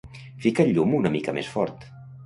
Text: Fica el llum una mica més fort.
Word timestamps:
Fica 0.45 0.63
el 0.65 0.73
llum 0.79 0.97
una 1.03 1.15
mica 1.19 1.39
més 1.39 1.53
fort. 1.59 1.91